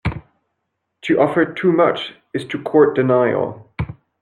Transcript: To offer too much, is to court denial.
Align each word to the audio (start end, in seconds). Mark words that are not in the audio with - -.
To 1.03 1.19
offer 1.21 1.53
too 1.53 1.71
much, 1.71 2.15
is 2.33 2.43
to 2.47 2.63
court 2.63 2.95
denial. 2.95 3.69